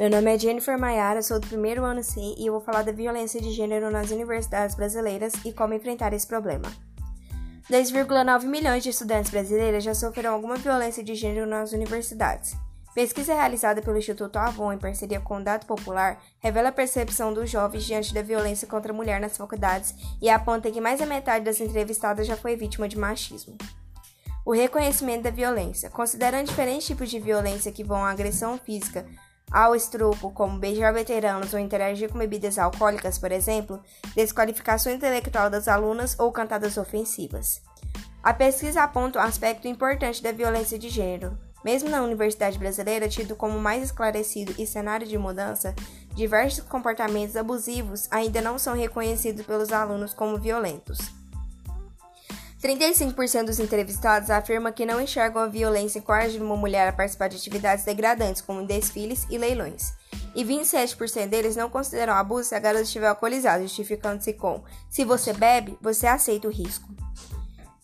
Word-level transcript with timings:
Meu 0.00 0.08
nome 0.08 0.34
é 0.34 0.38
Jennifer 0.38 0.78
Maiara, 0.78 1.20
sou 1.20 1.38
do 1.38 1.46
primeiro 1.46 1.84
ano 1.84 2.02
C 2.02 2.18
e 2.38 2.46
eu 2.46 2.54
vou 2.54 2.62
falar 2.62 2.80
da 2.80 2.90
violência 2.90 3.38
de 3.38 3.50
gênero 3.50 3.90
nas 3.90 4.10
universidades 4.10 4.74
brasileiras 4.74 5.34
e 5.44 5.52
como 5.52 5.74
enfrentar 5.74 6.14
esse 6.14 6.26
problema. 6.26 6.72
2,9 7.70 8.46
milhões 8.46 8.82
de 8.82 8.88
estudantes 8.88 9.30
brasileiros 9.30 9.84
já 9.84 9.94
sofreram 9.94 10.32
alguma 10.32 10.56
violência 10.56 11.04
de 11.04 11.14
gênero 11.14 11.46
nas 11.46 11.72
universidades. 11.72 12.56
Pesquisa 12.94 13.34
realizada 13.34 13.82
pelo 13.82 13.98
Instituto 13.98 14.38
Avon 14.38 14.72
em 14.72 14.78
parceria 14.78 15.20
com 15.20 15.36
o 15.36 15.44
Dado 15.44 15.66
Popular 15.66 16.18
revela 16.38 16.70
a 16.70 16.72
percepção 16.72 17.34
dos 17.34 17.50
jovens 17.50 17.84
diante 17.84 18.14
da 18.14 18.22
violência 18.22 18.66
contra 18.66 18.94
a 18.94 18.96
mulher 18.96 19.20
nas 19.20 19.36
faculdades 19.36 19.94
e 20.22 20.30
aponta 20.30 20.70
que 20.70 20.80
mais 20.80 20.98
da 20.98 21.04
metade 21.04 21.44
das 21.44 21.60
entrevistadas 21.60 22.26
já 22.26 22.38
foi 22.38 22.56
vítima 22.56 22.88
de 22.88 22.98
machismo. 22.98 23.54
O 24.46 24.54
reconhecimento 24.54 25.24
da 25.24 25.30
violência. 25.30 25.90
Considerando 25.90 26.48
diferentes 26.48 26.86
tipos 26.86 27.10
de 27.10 27.20
violência 27.20 27.70
que 27.70 27.84
vão 27.84 28.02
à 28.02 28.10
agressão 28.10 28.56
física, 28.56 29.04
ao 29.50 29.74
estrupo, 29.74 30.30
como 30.30 30.58
beijar 30.58 30.92
veteranos 30.92 31.52
ou 31.52 31.58
interagir 31.58 32.08
com 32.10 32.18
bebidas 32.18 32.58
alcoólicas, 32.58 33.18
por 33.18 33.32
exemplo, 33.32 33.82
desqualificação 34.14 34.92
intelectual 34.92 35.50
das 35.50 35.66
alunas 35.66 36.16
ou 36.18 36.30
cantadas 36.30 36.76
ofensivas. 36.76 37.60
A 38.22 38.32
pesquisa 38.32 38.82
aponta 38.82 39.18
um 39.18 39.22
aspecto 39.22 39.66
importante 39.66 40.22
da 40.22 40.30
violência 40.30 40.78
de 40.78 40.88
gênero. 40.88 41.36
Mesmo 41.64 41.90
na 41.90 42.02
universidade 42.02 42.58
brasileira, 42.58 43.08
tido 43.08 43.36
como 43.36 43.58
mais 43.58 43.82
esclarecido 43.82 44.54
e 44.58 44.66
cenário 44.66 45.06
de 45.06 45.18
mudança, 45.18 45.74
diversos 46.14 46.64
comportamentos 46.64 47.36
abusivos 47.36 48.08
ainda 48.10 48.40
não 48.40 48.58
são 48.58 48.74
reconhecidos 48.74 49.44
pelos 49.44 49.72
alunos 49.72 50.14
como 50.14 50.38
violentos. 50.38 51.19
35% 52.62 53.46
dos 53.46 53.58
entrevistados 53.58 54.28
afirmam 54.28 54.70
que 54.70 54.84
não 54.84 55.00
enxergam 55.00 55.42
a 55.42 55.46
violência 55.46 55.98
em 55.98 56.02
coagir 56.02 56.42
uma 56.42 56.56
mulher 56.56 56.88
a 56.88 56.92
participar 56.92 57.28
de 57.28 57.36
atividades 57.36 57.86
degradantes, 57.86 58.42
como 58.42 58.66
desfiles 58.66 59.26
e 59.30 59.38
leilões. 59.38 59.94
E 60.34 60.44
27% 60.44 61.26
deles 61.26 61.56
não 61.56 61.70
consideram 61.70 62.12
abuso 62.12 62.50
se 62.50 62.54
a 62.54 62.60
garota 62.60 62.84
estiver 62.84 63.08
alcoolizada, 63.08 63.62
justificando-se 63.62 64.34
com: 64.34 64.62
se 64.90 65.04
você 65.04 65.32
bebe, 65.32 65.78
você 65.80 66.06
aceita 66.06 66.48
o 66.48 66.50
risco. 66.50 66.86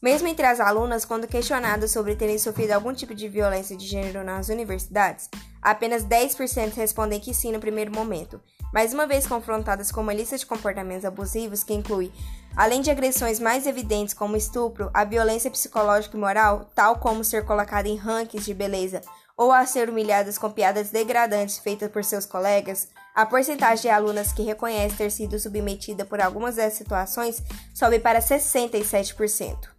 Mesmo 0.00 0.28
entre 0.28 0.44
as 0.44 0.60
alunas, 0.60 1.04
quando 1.04 1.26
questionadas 1.26 1.90
sobre 1.90 2.14
terem 2.14 2.38
sofrido 2.38 2.72
algum 2.72 2.92
tipo 2.92 3.14
de 3.14 3.28
violência 3.28 3.76
de 3.76 3.86
gênero 3.86 4.22
nas 4.22 4.48
universidades, 4.48 5.30
apenas 5.62 6.04
10% 6.04 6.74
respondem 6.74 7.18
que 7.18 7.32
sim 7.32 7.50
no 7.50 7.58
primeiro 7.58 7.90
momento, 7.90 8.40
mais 8.74 8.92
uma 8.92 9.06
vez 9.06 9.26
confrontadas 9.26 9.90
com 9.90 10.02
uma 10.02 10.12
lista 10.12 10.36
de 10.36 10.44
comportamentos 10.44 11.06
abusivos 11.06 11.64
que 11.64 11.72
inclui, 11.72 12.12
além 12.54 12.82
de 12.82 12.90
agressões 12.90 13.40
mais 13.40 13.66
evidentes 13.66 14.12
como 14.12 14.36
estupro, 14.36 14.90
a 14.92 15.02
violência 15.02 15.50
psicológica 15.50 16.16
e 16.16 16.20
moral, 16.20 16.70
tal 16.74 16.98
como 16.98 17.24
ser 17.24 17.44
colocada 17.46 17.88
em 17.88 17.96
rankings 17.96 18.44
de 18.44 18.52
beleza 18.52 19.00
ou 19.34 19.50
a 19.52 19.64
ser 19.66 19.88
humilhadas 19.88 20.38
com 20.38 20.50
piadas 20.50 20.90
degradantes 20.90 21.58
feitas 21.58 21.90
por 21.90 22.04
seus 22.04 22.26
colegas, 22.26 22.88
a 23.14 23.24
porcentagem 23.24 23.82
de 23.82 23.88
alunas 23.88 24.32
que 24.32 24.42
reconhece 24.42 24.96
ter 24.96 25.10
sido 25.10 25.38
submetida 25.38 26.04
por 26.04 26.20
algumas 26.20 26.56
dessas 26.56 26.78
situações 26.78 27.42
sobe 27.74 27.98
para 27.98 28.20
67%. 28.20 29.75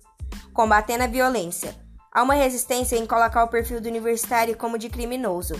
Combatendo 0.57 1.03
a 1.03 1.07
violência. 1.07 1.75
Há 2.11 2.23
uma 2.23 2.33
resistência 2.33 2.95
em 2.95 3.05
colocar 3.05 3.43
o 3.43 3.47
perfil 3.47 3.79
do 3.79 3.87
universitário 3.87 4.57
como 4.57 4.79
de 4.79 4.89
criminoso. 4.89 5.53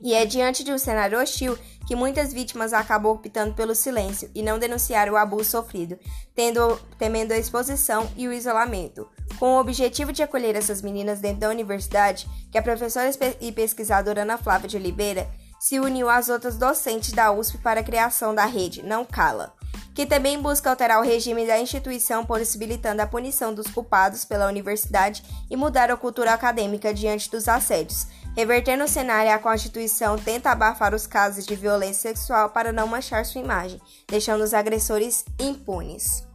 E 0.00 0.14
é 0.14 0.24
diante 0.24 0.62
de 0.62 0.72
um 0.72 0.78
cenário 0.78 1.20
hostil 1.20 1.58
que 1.88 1.96
muitas 1.96 2.32
vítimas 2.32 2.72
acabam 2.72 3.10
optando 3.10 3.52
pelo 3.52 3.74
silêncio 3.74 4.30
e 4.32 4.44
não 4.44 4.60
denunciar 4.60 5.10
o 5.10 5.16
abuso 5.16 5.50
sofrido, 5.50 5.98
tendo, 6.36 6.80
temendo 7.00 7.32
a 7.32 7.36
exposição 7.36 8.08
e 8.16 8.28
o 8.28 8.32
isolamento. 8.32 9.08
Com 9.40 9.56
o 9.56 9.60
objetivo 9.60 10.12
de 10.12 10.22
acolher 10.22 10.54
essas 10.54 10.80
meninas 10.80 11.18
dentro 11.18 11.40
da 11.40 11.48
universidade, 11.48 12.28
que 12.52 12.58
a 12.58 12.62
professora 12.62 13.10
e 13.40 13.50
pesquisadora 13.50 14.22
Ana 14.22 14.38
Flávia 14.38 14.68
de 14.68 14.76
Oliveira 14.76 15.28
se 15.58 15.80
uniu 15.80 16.08
às 16.08 16.28
outras 16.28 16.56
docentes 16.56 17.10
da 17.10 17.32
USP 17.32 17.58
para 17.58 17.80
a 17.80 17.84
criação 17.84 18.36
da 18.36 18.46
rede 18.46 18.84
Não 18.84 19.04
Cala, 19.04 19.52
que 20.00 20.06
também 20.06 20.40
busca 20.40 20.70
alterar 20.70 20.98
o 20.98 21.04
regime 21.04 21.46
da 21.46 21.60
instituição, 21.60 22.24
possibilitando 22.24 23.02
a 23.02 23.06
punição 23.06 23.52
dos 23.52 23.66
culpados 23.66 24.24
pela 24.24 24.48
universidade 24.48 25.22
e 25.50 25.54
mudar 25.54 25.90
a 25.90 25.96
cultura 25.96 26.32
acadêmica 26.32 26.94
diante 26.94 27.30
dos 27.30 27.46
assédios 27.46 28.06
Revertendo 28.36 28.84
o 28.84 28.88
cenário, 28.88 29.32
a 29.32 29.38
Constituição 29.38 30.16
tenta 30.16 30.50
abafar 30.50 30.94
os 30.94 31.06
casos 31.06 31.44
de 31.44 31.56
violência 31.56 32.14
sexual 32.14 32.50
para 32.50 32.72
não 32.72 32.86
manchar 32.86 33.24
sua 33.26 33.40
imagem, 33.40 33.80
deixando 34.08 34.42
os 34.42 34.54
agressores 34.54 35.24
impunes. 35.38 36.29